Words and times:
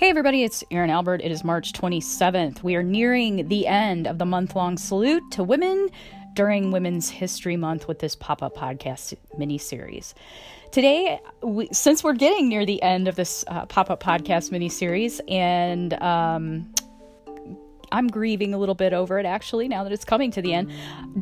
Hey, 0.00 0.08
everybody, 0.08 0.44
it's 0.44 0.64
Erin 0.70 0.88
Albert. 0.88 1.20
It 1.22 1.30
is 1.30 1.44
March 1.44 1.74
27th. 1.74 2.62
We 2.62 2.74
are 2.74 2.82
nearing 2.82 3.48
the 3.48 3.66
end 3.66 4.06
of 4.06 4.16
the 4.16 4.24
month 4.24 4.56
long 4.56 4.78
salute 4.78 5.22
to 5.32 5.44
women 5.44 5.90
during 6.32 6.70
Women's 6.70 7.10
History 7.10 7.58
Month 7.58 7.86
with 7.86 7.98
this 7.98 8.16
pop 8.16 8.42
up 8.42 8.56
podcast 8.56 9.14
mini 9.36 9.58
series. 9.58 10.14
Today, 10.72 11.20
we, 11.42 11.68
since 11.72 12.02
we're 12.02 12.14
getting 12.14 12.48
near 12.48 12.64
the 12.64 12.82
end 12.82 13.08
of 13.08 13.16
this 13.16 13.44
uh, 13.48 13.66
pop 13.66 13.90
up 13.90 14.02
podcast 14.02 14.50
mini 14.50 14.70
series, 14.70 15.20
and 15.28 15.92
um, 16.02 16.72
I'm 17.92 18.08
grieving 18.08 18.54
a 18.54 18.58
little 18.58 18.74
bit 18.74 18.92
over 18.92 19.18
it 19.18 19.26
actually 19.26 19.68
now 19.68 19.84
that 19.84 19.92
it's 19.92 20.04
coming 20.04 20.30
to 20.32 20.42
the 20.42 20.54
end. 20.54 20.72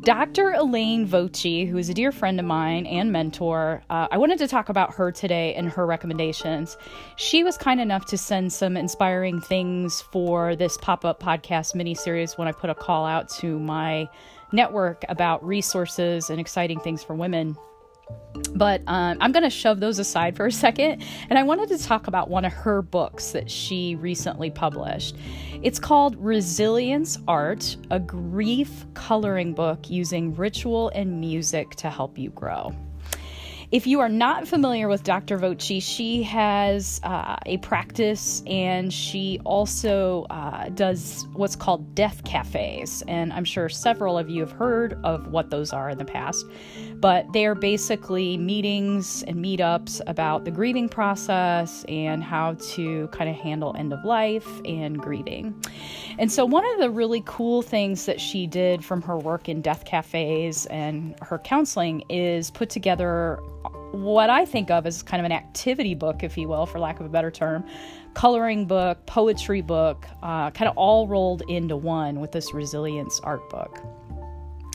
Dr. 0.00 0.52
Elaine 0.52 1.06
Voci, 1.06 1.64
who 1.64 1.78
is 1.78 1.88
a 1.88 1.94
dear 1.94 2.12
friend 2.12 2.38
of 2.38 2.46
mine 2.46 2.86
and 2.86 3.10
mentor, 3.12 3.82
uh, 3.90 4.08
I 4.10 4.18
wanted 4.18 4.38
to 4.38 4.48
talk 4.48 4.68
about 4.68 4.94
her 4.94 5.10
today 5.10 5.54
and 5.54 5.70
her 5.70 5.86
recommendations. 5.86 6.76
She 7.16 7.44
was 7.44 7.56
kind 7.56 7.80
enough 7.80 8.06
to 8.06 8.18
send 8.18 8.52
some 8.52 8.76
inspiring 8.76 9.40
things 9.40 10.02
for 10.02 10.56
this 10.56 10.76
pop 10.76 11.04
up 11.04 11.22
podcast 11.22 11.74
mini 11.74 11.94
series 11.94 12.36
when 12.36 12.48
I 12.48 12.52
put 12.52 12.70
a 12.70 12.74
call 12.74 13.06
out 13.06 13.28
to 13.40 13.58
my 13.58 14.08
network 14.52 15.04
about 15.08 15.44
resources 15.44 16.30
and 16.30 16.40
exciting 16.40 16.80
things 16.80 17.02
for 17.02 17.14
women. 17.14 17.56
But 18.54 18.82
um, 18.86 19.18
I'm 19.20 19.32
going 19.32 19.44
to 19.44 19.50
shove 19.50 19.80
those 19.80 19.98
aside 19.98 20.36
for 20.36 20.46
a 20.46 20.52
second. 20.52 21.04
And 21.28 21.38
I 21.38 21.42
wanted 21.42 21.68
to 21.68 21.78
talk 21.78 22.06
about 22.06 22.28
one 22.28 22.44
of 22.44 22.52
her 22.52 22.82
books 22.82 23.32
that 23.32 23.50
she 23.50 23.94
recently 23.96 24.50
published. 24.50 25.16
It's 25.62 25.78
called 25.78 26.16
Resilience 26.16 27.18
Art, 27.26 27.76
a 27.90 28.00
grief 28.00 28.86
coloring 28.94 29.54
book 29.54 29.90
using 29.90 30.34
ritual 30.34 30.90
and 30.90 31.20
music 31.20 31.70
to 31.76 31.90
help 31.90 32.18
you 32.18 32.30
grow. 32.30 32.74
If 33.70 33.86
you 33.86 34.00
are 34.00 34.08
not 34.08 34.48
familiar 34.48 34.88
with 34.88 35.02
Dr. 35.02 35.36
Voci, 35.36 35.78
she 35.78 36.22
has 36.22 37.02
uh, 37.02 37.36
a 37.44 37.58
practice 37.58 38.42
and 38.46 38.90
she 38.90 39.42
also 39.44 40.24
uh, 40.30 40.70
does 40.70 41.26
what's 41.34 41.54
called 41.54 41.94
death 41.94 42.24
cafes. 42.24 43.02
And 43.08 43.30
I'm 43.30 43.44
sure 43.44 43.68
several 43.68 44.16
of 44.16 44.30
you 44.30 44.40
have 44.40 44.52
heard 44.52 44.98
of 45.04 45.26
what 45.32 45.50
those 45.50 45.74
are 45.74 45.90
in 45.90 45.98
the 45.98 46.06
past. 46.06 46.46
But 46.94 47.30
they 47.34 47.44
are 47.44 47.54
basically 47.54 48.38
meetings 48.38 49.22
and 49.24 49.36
meetups 49.36 50.00
about 50.06 50.46
the 50.46 50.50
grieving 50.50 50.88
process 50.88 51.84
and 51.88 52.24
how 52.24 52.54
to 52.54 53.08
kind 53.08 53.28
of 53.28 53.36
handle 53.36 53.76
end 53.76 53.92
of 53.92 54.02
life 54.02 54.48
and 54.64 54.98
grieving. 54.98 55.54
And 56.18 56.32
so, 56.32 56.46
one 56.46 56.64
of 56.72 56.80
the 56.80 56.90
really 56.90 57.22
cool 57.26 57.60
things 57.60 58.06
that 58.06 58.20
she 58.20 58.46
did 58.46 58.84
from 58.84 59.02
her 59.02 59.16
work 59.16 59.48
in 59.48 59.60
death 59.60 59.84
cafes 59.84 60.66
and 60.66 61.14
her 61.22 61.38
counseling 61.38 62.02
is 62.08 62.50
put 62.50 62.70
together 62.70 63.38
what 63.92 64.30
I 64.30 64.44
think 64.44 64.70
of 64.70 64.86
as 64.86 65.02
kind 65.02 65.20
of 65.20 65.24
an 65.24 65.32
activity 65.32 65.94
book, 65.94 66.22
if 66.22 66.36
you 66.36 66.48
will, 66.48 66.66
for 66.66 66.78
lack 66.78 67.00
of 67.00 67.06
a 67.06 67.08
better 67.08 67.30
term, 67.30 67.64
coloring 68.14 68.66
book, 68.66 69.06
poetry 69.06 69.60
book, 69.60 70.06
uh, 70.22 70.50
kind 70.50 70.68
of 70.68 70.76
all 70.76 71.06
rolled 71.06 71.42
into 71.48 71.76
one 71.76 72.20
with 72.20 72.32
this 72.32 72.52
resilience 72.52 73.20
art 73.20 73.48
book. 73.50 73.78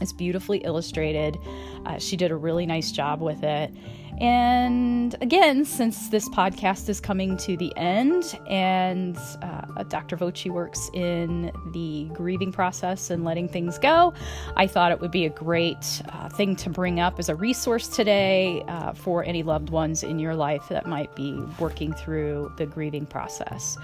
It's 0.00 0.12
beautifully 0.12 0.58
illustrated. 0.58 1.38
Uh, 1.86 1.98
she 1.98 2.16
did 2.16 2.30
a 2.30 2.36
really 2.36 2.66
nice 2.66 2.90
job 2.90 3.20
with 3.20 3.42
it. 3.42 3.72
And 4.20 5.16
again, 5.20 5.64
since 5.64 6.08
this 6.08 6.28
podcast 6.28 6.88
is 6.88 7.00
coming 7.00 7.36
to 7.38 7.56
the 7.56 7.76
end, 7.76 8.38
and 8.46 9.16
uh, 9.42 9.82
Dr. 9.84 10.16
Voci 10.16 10.50
works 10.50 10.90
in 10.94 11.50
the 11.72 12.08
grieving 12.12 12.52
process 12.52 13.10
and 13.10 13.24
letting 13.24 13.48
things 13.48 13.78
go, 13.78 14.12
I 14.56 14.66
thought 14.66 14.92
it 14.92 15.00
would 15.00 15.10
be 15.10 15.24
a 15.24 15.30
great 15.30 16.02
uh, 16.08 16.28
thing 16.28 16.56
to 16.56 16.70
bring 16.70 17.00
up 17.00 17.18
as 17.18 17.28
a 17.28 17.34
resource 17.34 17.88
today 17.88 18.62
uh, 18.68 18.92
for 18.92 19.24
any 19.24 19.42
loved 19.42 19.70
ones 19.70 20.02
in 20.02 20.18
your 20.18 20.34
life 20.34 20.68
that 20.68 20.86
might 20.86 21.14
be 21.16 21.40
working 21.58 21.92
through 21.92 22.52
the 22.58 22.66
grieving 22.66 23.06
process. 23.06 23.76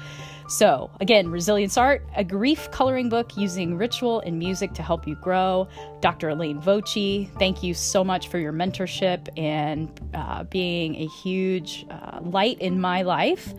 So, 0.48 0.90
again, 1.00 1.28
Resilience 1.28 1.76
Art, 1.76 2.02
a 2.16 2.24
grief 2.24 2.70
coloring 2.70 3.10
book 3.10 3.36
using 3.36 3.76
ritual 3.76 4.20
and 4.20 4.38
music 4.38 4.72
to 4.74 4.82
help 4.82 5.06
you 5.06 5.14
grow. 5.16 5.68
Dr. 6.00 6.30
Elaine 6.30 6.58
Voci, 6.58 7.30
thank 7.38 7.62
you 7.62 7.74
so 7.74 8.02
much 8.02 8.28
for 8.28 8.38
your 8.38 8.52
mentorship 8.54 9.28
and 9.36 9.90
uh, 10.14 10.18
being 10.44 10.96
a 10.96 11.06
huge 11.06 11.86
uh, 11.90 12.20
light 12.22 12.58
in 12.60 12.80
my 12.80 13.02
life. 13.02 13.54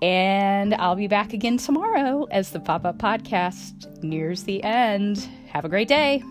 And 0.00 0.74
I'll 0.74 0.94
be 0.94 1.08
back 1.08 1.32
again 1.32 1.58
tomorrow 1.58 2.26
as 2.30 2.50
the 2.50 2.60
pop 2.60 2.84
up 2.84 2.98
podcast 2.98 4.02
nears 4.02 4.44
the 4.44 4.62
end. 4.62 5.28
Have 5.48 5.64
a 5.64 5.68
great 5.68 5.88
day. 5.88 6.22